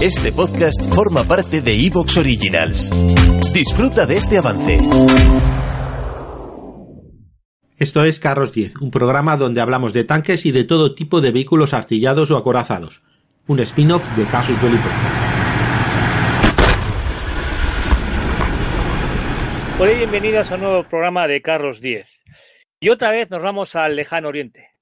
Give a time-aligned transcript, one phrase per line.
[0.00, 2.88] Este podcast forma parte de Evox Originals.
[3.52, 4.78] Disfruta de este avance.
[7.76, 11.32] Esto es Carros 10, un programa donde hablamos de tanques y de todo tipo de
[11.32, 13.02] vehículos artillados o acorazados.
[13.48, 15.16] Un spin-off de Casus Belli Podcast.
[19.80, 22.08] Hola y bienvenidos a un nuevo programa de Carros 10.
[22.78, 24.77] Y otra vez nos vamos al lejano oriente.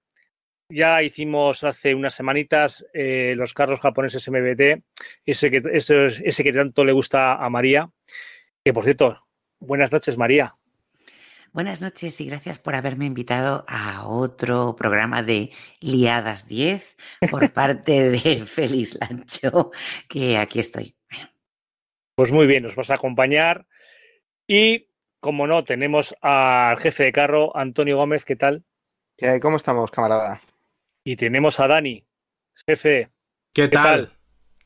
[0.68, 4.82] Ya hicimos hace unas semanitas eh, los carros japoneses MBT,
[5.24, 7.88] ese que, ese, ese que tanto le gusta a María.
[8.64, 9.28] Que por cierto,
[9.60, 10.56] buenas noches, María.
[11.52, 16.96] Buenas noches y gracias por haberme invitado a otro programa de Liadas 10
[17.30, 19.70] por parte de Félix Lancho,
[20.08, 20.96] que aquí estoy.
[22.16, 23.66] Pues muy bien, nos vas a acompañar.
[24.48, 24.88] Y,
[25.20, 28.64] como no, tenemos al jefe de carro, Antonio Gómez, ¿qué tal?
[29.40, 30.40] ¿Cómo estamos, camarada?
[31.06, 32.04] Y tenemos a Dani,
[32.66, 33.10] jefe.
[33.52, 34.12] ¿Qué, tal?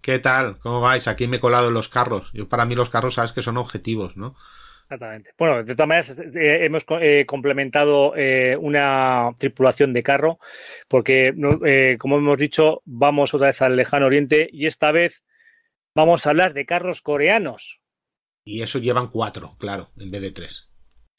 [0.00, 0.58] ¿Qué tal?
[0.58, 1.06] ¿Cómo vais?
[1.06, 2.30] Aquí me he colado en los carros.
[2.32, 4.34] Yo para mí los carros sabes que son objetivos, ¿no?
[4.84, 5.34] Exactamente.
[5.36, 10.38] Bueno, de todas maneras, eh, hemos eh, complementado eh, una tripulación de carro,
[10.88, 11.34] porque,
[12.00, 15.22] como hemos dicho, vamos otra vez al lejano oriente y esta vez
[15.94, 17.82] vamos a hablar de carros coreanos.
[18.44, 20.69] Y eso llevan cuatro, claro, en vez de tres.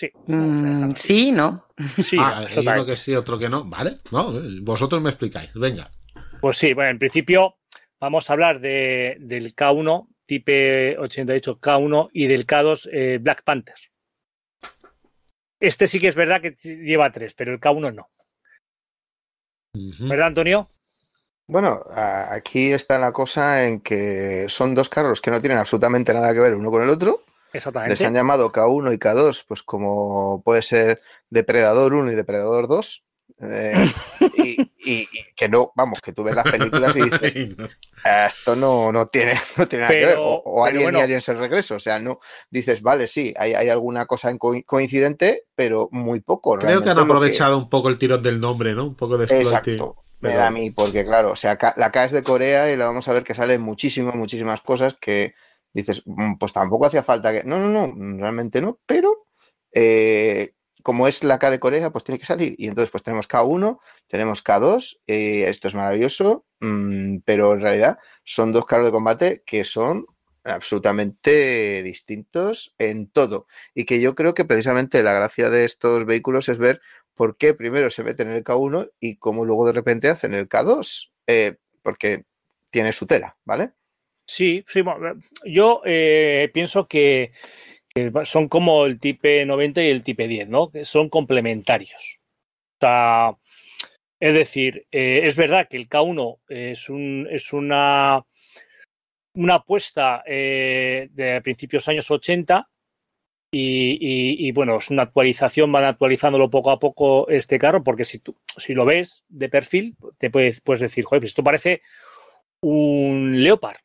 [0.02, 1.68] Sí, Mm, sí, no.
[2.04, 3.66] sí ah, hay uno que sí, otro que no.
[3.66, 5.52] Vale, no, vosotros me explicáis.
[5.54, 5.92] Venga.
[6.40, 7.58] Pues sí, bueno, en principio
[8.00, 13.76] vamos a hablar de, del K1, Type 88 K1 y del K2 eh, Black Panther.
[15.60, 18.10] Este sí que es verdad que lleva tres, pero el K1 no.
[20.10, 20.68] ¿Verdad, Antonio?
[21.46, 26.34] Bueno, aquí está la cosa en que son dos carros que no tienen absolutamente nada
[26.34, 27.24] que ver uno con el otro.
[27.54, 28.06] Les Exactamente.
[28.06, 33.06] han llamado K1 y K2, pues como puede ser Depredador 1 y Depredador 2.
[33.44, 33.92] eh,
[34.38, 37.56] y, y- y que no, vamos, que tú ves las películas y dices.
[38.04, 40.10] "Ah, esto no, no tiene, no tiene nada que ver.
[40.16, 41.00] Pero- O, o pero Alien bueno.
[41.00, 41.76] y Aliens el regreso.
[41.76, 42.20] O sea, no
[42.52, 46.58] dices, vale, sí, hay, hay alguna cosa en co- coincidente, pero muy poco.
[46.60, 48.86] Creo que han aprovechado un poco el tirón del nombre, ¿no?
[48.86, 49.26] Un poco de.
[49.42, 49.96] Exacto.
[50.20, 52.78] Me Pero- da a mí, porque claro, o sea, la K es de Corea y
[52.78, 55.34] la vamos a ver que salen muchísimas, muchísimas cosas que
[55.74, 57.44] dices, "Mm, pues tampoco hacía falta que.
[57.44, 59.28] No, no, no, realmente no, pero
[59.74, 62.56] eh, como es la K de Corea, pues tiene que salir.
[62.58, 68.00] Y entonces, pues tenemos K1, tenemos K2, eh, esto es maravilloso, mm, pero en realidad
[68.24, 70.06] son dos carros de combate que son
[70.44, 73.48] absolutamente distintos en todo.
[73.76, 76.82] Y que yo creo que precisamente la gracia de estos vehículos es ver
[77.16, 80.50] por qué primero se meten en el K1 y cómo luego de repente hacen el
[80.50, 82.26] K2, eh, porque
[82.72, 83.74] tiene su tela, ¿vale?
[84.32, 84.80] Sí, sí.
[84.82, 87.34] bueno, Yo eh, pienso que,
[88.24, 90.72] son como el Type 90 y el Type 10, ¿no?
[90.72, 92.20] Que son complementarios.
[92.82, 93.36] O sea,
[94.22, 98.26] es decir, eh, es verdad que el K1 es, un, es una,
[99.36, 102.70] una apuesta eh, de principios años 80
[103.52, 108.06] y, y- y, bueno, es una actualización, van actualizándolo poco a poco este carro, porque
[108.06, 111.82] si, tú, si lo ves de perfil, te puedes, puedes decir, joder, pues esto parece
[112.62, 113.78] un Leopard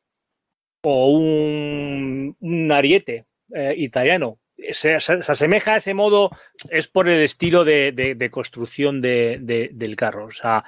[0.89, 4.39] o un, ariete eh, italiano.
[4.71, 6.31] Se, se- se asemeja a ese modo,
[6.71, 10.27] es por el estilo de, construcción de- de- del carro.
[10.27, 10.63] O sea,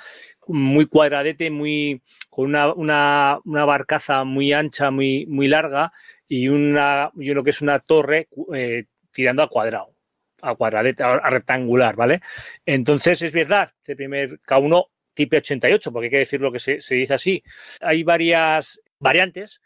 [0.48, 5.92] muy cuadradete, muy con una, barcaza muy ancha, muy, larga
[6.26, 9.94] y, una, y uno que es una torre eh, tirando a cuadrado,
[10.42, 12.20] a cuadradete, a, rectangular, ¿vale?
[12.66, 14.84] Entonces, es verdad, este primer K1
[15.14, 17.42] tipo 88, porque hay que decirlo que se dice así.
[17.80, 19.60] Hay varias variantes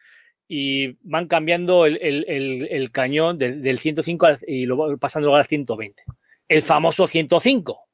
[0.54, 5.34] y van cambiando el, el- el- el cañón del, del 105 al- y luego pasando
[5.34, 6.04] al 120.
[6.46, 7.88] El famoso 105.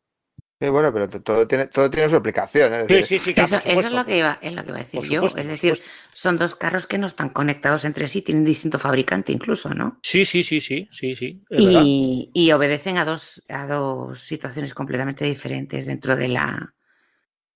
[0.61, 2.75] Sí, bueno, pero todo tiene, todo tiene su aplicación.
[2.75, 2.85] ¿eh?
[2.89, 5.03] Sí, sí, sí, claro, Eso, es lo que iba, es lo que iba a decir
[5.03, 5.25] yo.
[5.25, 5.81] Es decir,
[6.13, 10.01] son dos carros que no están conectados entre sí, tienen distinto fabricante incluso, ¿no?
[10.03, 11.41] Sí, sí, sí, sí, sí, sí.
[11.51, 16.75] Y, y obedecen a dos, a dos situaciones completamente diferentes dentro de la,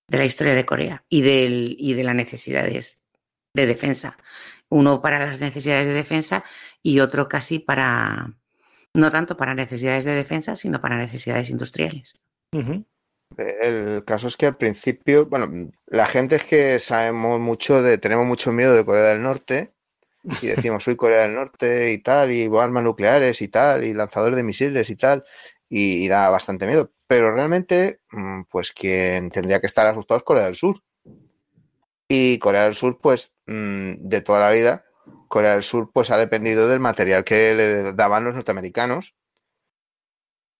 [0.07, 3.03] de la historia de Corea y, del, y de las necesidades
[3.53, 4.17] de defensa.
[4.73, 6.43] Uno para las necesidades de defensa
[6.81, 8.33] y otro casi para,
[8.95, 12.15] no tanto para necesidades de defensa, sino para necesidades industriales.
[13.37, 18.25] El caso es que al principio, bueno, la gente es que sabemos mucho de, tenemos
[18.25, 19.73] mucho miedo de Corea del Norte
[20.41, 24.37] y decimos soy Corea del Norte y tal, y armas nucleares y tal, y lanzadores
[24.37, 25.23] de misiles y tal,
[25.69, 26.91] y, y da bastante miedo.
[27.05, 30.81] Pero realmente, mm, pues quien tendría que estar asustado es Corea del Sur.
[32.07, 34.85] Y Corea del Sur, pues, mm, de toda la vida,
[35.27, 39.15] Corea del Sur, pues ha dependido del material que le daban los norteamericanos.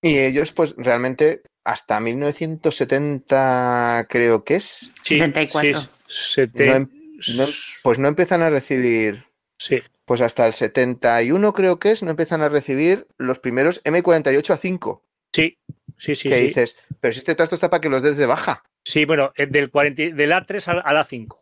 [0.01, 5.81] Y ellos, pues, realmente, hasta 1970, creo que es, Sí, 74.
[5.81, 6.89] sí, sete- No em-
[7.37, 7.45] no-
[7.83, 9.25] pues no empiezan a recibir,
[9.57, 9.81] sí.
[10.05, 14.57] pues hasta el 71, creo que es, no empiezan a recibir los primeros M48 a
[14.57, 15.05] 5.
[15.33, 15.57] Sí,
[15.97, 16.27] sí, sí.
[16.29, 16.47] que sí.
[16.47, 18.63] dices, pero si este trasto está para que los des de baja.
[18.83, 21.39] Sí, bueno, eh, del, 40, y- del A3 al, al A5.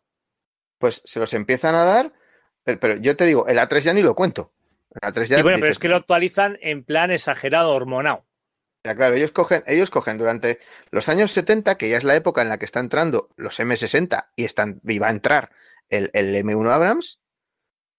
[0.78, 2.14] Pues se los empiezan a dar,
[2.64, 4.54] pero, pero yo te digo, el A3 ya ni lo cuento.
[4.92, 8.26] El A3 ya y bueno, pero dices, es que lo actualizan en plan exagerado, hormonado.
[8.84, 10.60] Ya, claro, ellos cogen, ellos cogen durante
[10.90, 14.30] los años 70, que ya es la época en la que está entrando los M60
[14.36, 15.52] y, están, y va a entrar
[15.90, 17.20] el, el M1 Abrams,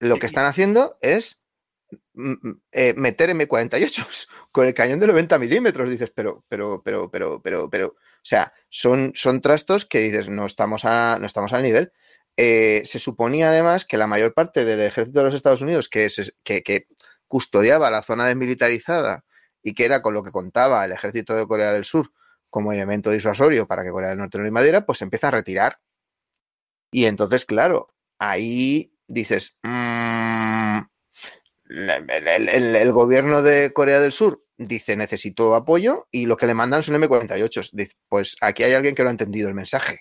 [0.00, 1.40] lo que están haciendo es
[2.14, 5.88] mm, mm, eh, meter M48 con el cañón de 90 milímetros.
[5.88, 7.94] Dices, pero, pero, pero, pero, pero, pero,
[8.24, 11.92] sea, son, son trastos que dices, no estamos, a, no estamos al nivel.
[12.36, 16.08] Eh, se suponía además que la mayor parte del ejército de los Estados Unidos que,
[16.10, 16.86] se- que,
[17.28, 19.24] custodiaba la zona desmilitarizada
[19.62, 22.10] y que era con lo que contaba el ejército de Corea del Sur
[22.50, 25.78] como elemento disuasorio para que Corea del Norte no invadiera, pues empieza a retirar.
[26.90, 30.78] Y entonces, claro, ahí dices, mm,
[31.68, 36.82] el- el gobierno de Corea del Sur dice necesito apoyo y lo que le mandan
[36.82, 37.70] son M48.
[37.72, 40.00] Dice, pues aquí hay alguien que lo ha entendido el mensaje.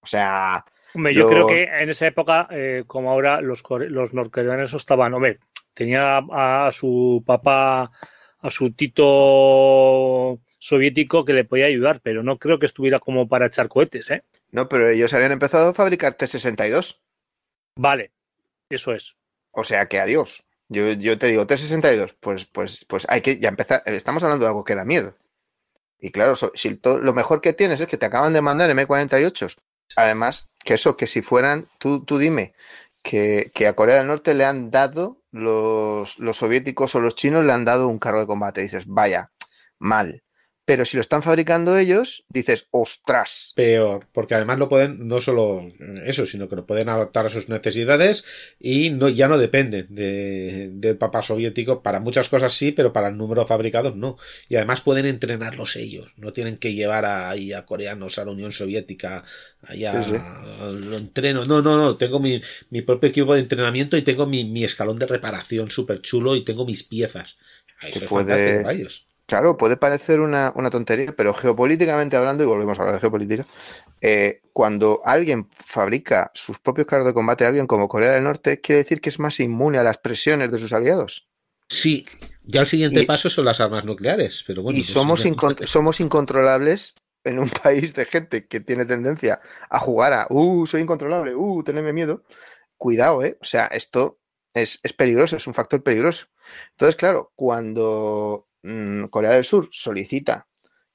[0.00, 0.64] O sea,
[0.94, 5.14] Hombre, yo Los- creo que en esa época, eh, como ahora, los, los norcoreanos estaban,
[5.14, 5.38] hombre,
[5.72, 7.90] tenía a, a su papá,
[8.40, 13.46] a su tito soviético que le podía ayudar, pero no creo que estuviera como para
[13.46, 14.22] echar cohetes, ¿eh?
[14.50, 17.00] no, pero ellos habían empezado a fabricar T-62.
[17.76, 18.10] Vale,
[18.68, 19.16] eso es.
[19.52, 20.44] O sea que adiós.
[20.72, 23.82] Yo, yo te digo, T62, pues, pues, pues hay que ya empezar.
[23.86, 25.14] Estamos hablando de algo que da miedo.
[26.00, 29.48] Y claro, si to- lo mejor que tienes es que te acaban de mandar M48.
[29.96, 32.54] Además, que eso, que si fueran, tú, tú dime,
[33.02, 37.44] que, que a Corea del Norte le han dado, los, los soviéticos o los chinos
[37.44, 38.62] le han dado un carro de combate.
[38.62, 39.30] Dices, vaya,
[39.78, 40.22] mal.
[40.72, 43.52] Pero si lo están fabricando ellos, dices, ostras.
[43.56, 45.68] Peor, porque además lo pueden, no solo
[46.06, 48.24] eso, sino que lo pueden adaptar a sus necesidades
[48.58, 51.82] y no, ya no dependen de, del papá soviético.
[51.82, 54.16] Para muchas cosas sí, pero para el número fabricados no.
[54.48, 56.10] Y además pueden entrenarlos ellos.
[56.16, 59.24] No tienen que llevar a, ahí a coreanos a la Unión Soviética.
[59.62, 60.18] Allá Sí, sí.
[60.86, 61.44] lo entreno.
[61.44, 61.98] No, no, no.
[61.98, 62.40] Tengo mi,
[62.70, 66.46] mi propio equipo de entrenamiento y tengo mi, mi escalón de reparación súper chulo y
[66.46, 67.36] tengo mis piezas.
[67.82, 69.06] Eso Que es puede- fantástico para ellos.
[69.32, 73.46] Claro, puede parecer una, una tontería, pero geopolíticamente hablando, y volvemos a hablar de geopolítica,
[74.02, 78.82] eh, cuando alguien fabrica sus propios carros de combate, alguien como Corea del Norte, quiere
[78.82, 81.30] decir que es más inmune a las presiones de sus aliados.
[81.66, 82.04] Sí,
[82.44, 84.78] ya el siguiente Y- paso son las armas nucleares, pero bueno.
[84.78, 86.92] y pues somos, ya- incon- somos incontrolables
[87.24, 89.40] en un país de gente que tiene tendencia
[89.70, 92.22] a jugar a, uh, soy incontrolable, uh, tenedme miedo.
[92.76, 93.38] Cuidado, ¿eh?
[93.40, 94.18] O sea, esto
[94.52, 96.26] es, es peligroso, es un factor peligroso.
[96.72, 100.46] Entonces, claro, cuando mm, Corea del Sur solicita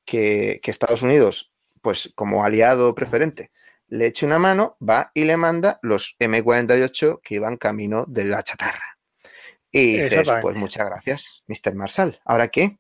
[0.06, 3.52] que, que Estados Unidos, pues como aliado preferente,
[3.90, 8.44] le eche una mano, va y le manda los M48 que iban camino de la
[8.44, 8.98] chatarra.
[9.72, 11.76] Y dices, pues muchas gracias, Mr.
[11.76, 12.20] Marshall.
[12.26, 12.78] ¿Ahora qué?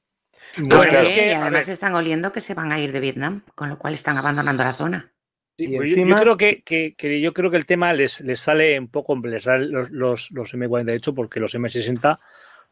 [0.57, 1.07] Bueno, claro.
[1.07, 3.77] es que, y además están oliendo que se van a ir de Vietnam, con lo
[3.77, 5.13] cual están abandonando la zona.
[5.57, 7.91] sí, y pues yo- encima- yo, creo que, que- que yo creo que el tema
[7.93, 12.19] les, les sale un poco, les sale los, los, los M48 porque los M60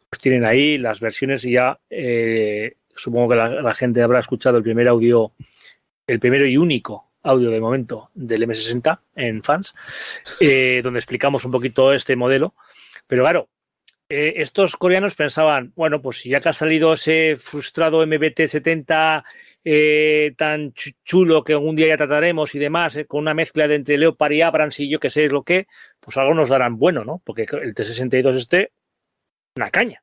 [0.09, 4.63] pues tienen ahí las versiones y ya eh, supongo que la, gente habrá escuchado el
[4.63, 5.33] primer audio,
[6.07, 9.73] el primero y único audio de momento del M60 en fans,
[10.39, 12.53] eh, donde explicamos un poquito este modelo.
[13.07, 13.49] Pero claro,
[14.07, 19.23] eh, estos coreanos pensaban, bueno, pues ya que ha salido ese frustrado MBT-70
[19.63, 23.75] eh, tan chu- chulo que algún día ya trataremos y demás, con una mezcla de
[23.75, 25.65] entre Leopard y Abrams y yo que sé es lo que,
[25.99, 27.21] pues algo nos darán bueno, ¿no?
[27.25, 28.71] Porque el T-62 este,
[29.55, 30.01] una caña.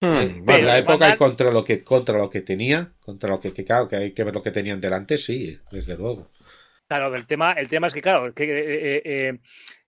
[0.00, 0.62] Hmm, En vale.
[0.62, 3.88] la época y contra lo que contra lo que tenía, contra lo que, que claro,
[3.88, 6.30] que hay que ver lo que tenían delante, sí, desde luego.
[6.86, 9.38] Claro, el tema, el tema es que, claro, que eh, eh, eh,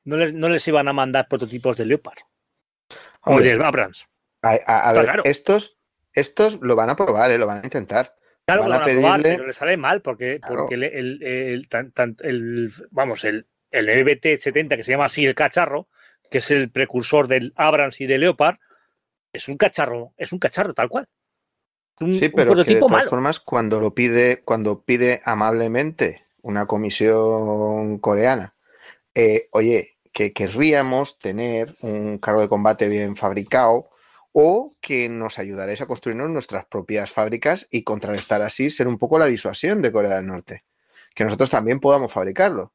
[0.05, 2.19] no, les, no les iban a mandar prototipos de Leopard
[3.23, 4.09] o de Abrams.
[4.43, 5.23] a, a- a Está ver, claro.
[5.25, 5.79] estos,
[6.13, 7.39] estos lo van a probar, ¿eh?
[7.39, 8.17] lo van a intentar.
[8.47, 10.57] Claro, Van lo a van a probar, pero le sale mal porque, Claro.
[10.63, 15.25] porque el, el- el- tan- tan- el- vamos, el, el MBT-70, que se llama así
[15.25, 15.89] el cacharro,
[16.31, 18.57] que es el precursor del Abrams y de Leopard,
[19.33, 21.09] es un cacharro, es un cacharro tal cual.
[22.01, 23.11] un, Sí, un pero que de todas malo.
[23.11, 28.55] formas, cuando lo pide, cuando pide amablemente una comisión coreana,
[29.15, 33.91] eh, oye, que querríamos tener un carro de combate bien fabricado
[34.33, 39.19] o que nos ayudaréis a construirnos nuestras propias fábricas y contrarrestar así ser un poco
[39.19, 40.65] la disuasión de Corea del Norte.
[41.15, 42.73] Que nosotros también podamos fabricarlo.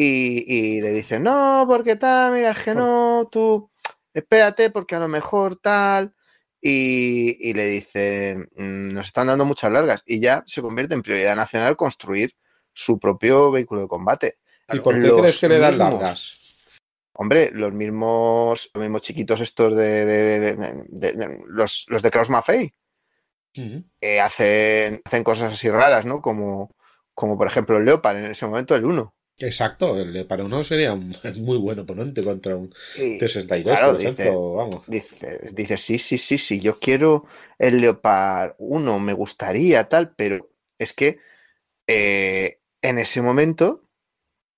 [0.00, 3.68] Y, y le dicen, no, porque tal, mira, es que no, tú
[4.14, 6.14] espérate porque a lo mejor tal.
[6.60, 10.02] Y, y le dicen, "Mm, nos están dando muchas largas.
[10.06, 12.34] Y ya se convierte en prioridad nacional construir
[12.72, 14.38] su propio vehículo de combate.
[14.72, 16.38] ¿Y por qué Los crees que le dan mismos- largas?
[17.14, 22.10] Hombre, los mismos, los mismos chiquitos estos de, de- de- de- de- los, los de
[22.12, 22.72] Kraus Maffei
[24.00, 26.20] eh, hacen, hacen cosas así raras, ¿no?
[26.22, 26.74] Como,
[27.14, 29.12] como por ejemplo el Leopard en ese momento, el 1.
[29.38, 34.00] Exacto, el para uno sería un muy buen oponente contra un Y, T-62, claro, por
[34.00, 34.84] dice- ejemplo, vamos.
[34.88, 37.26] Dice, dice, sí, sí, sí, sí, yo quiero
[37.58, 41.18] el Leopard 1, me gustaría tal, pero es que
[41.86, 43.82] eh, en ese momento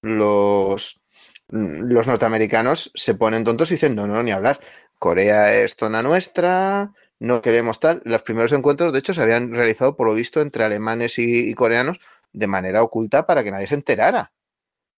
[0.02, 1.04] los,
[1.49, 4.60] los norteamericanos se ponen tontos y dicen, no, no, ni hablar.
[4.99, 8.02] Corea es zona nuestra, no queremos tal.
[8.04, 11.54] Los primeros encuentros, de hecho, se habían realizado, por lo visto, entre alemanes y, y
[11.54, 11.99] coreanos
[12.32, 14.32] de manera oculta para que nadie se enterara.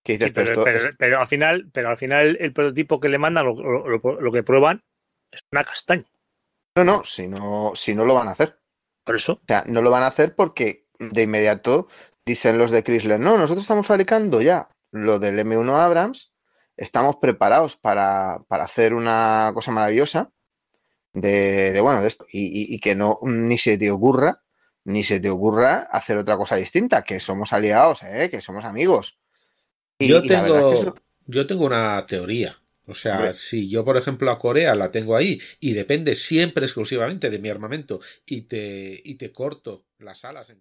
[0.02, 2.98] Que dices, Sí, pero, esto pero- es- pero al final, pero al final el prototipo
[3.00, 4.82] que le mandan, lo, lo- lo- lo que prueban,
[5.30, 6.04] es una castaña.
[6.76, 8.58] no, no, si no, si no lo van a hacer.
[9.04, 9.34] Por eso.
[9.34, 11.88] O sea, no lo van a hacer porque de inmediato
[12.24, 16.32] dicen los de Chrysler, no, nosotros estamos fabricando ya lo del M1 Abrams,
[16.76, 20.30] estamos preparados para, para hacer una cosa maravillosa
[21.12, 24.42] de, de, bueno, de esto, y, y- y que no, ni se te ocurra,
[24.84, 28.28] ni se te ocurra hacer otra cosa distinta, que somos aliados, ¿eh?
[28.30, 29.20] que somos amigos.
[30.04, 30.94] Y- yo y tengo, es que eso-
[31.26, 32.58] yo tengo una teoría.
[32.86, 37.30] O sea, si yo, por ejemplo, a Corea la tengo ahí y depende siempre exclusivamente
[37.30, 40.60] de mi armamento y te, y te corto las alas en